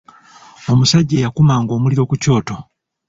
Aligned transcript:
Omusajja 0.71 1.15
eyakumanga 1.17 1.71
omuliro 1.77 2.03
ku 2.09 2.15
kyoto. 2.21 2.57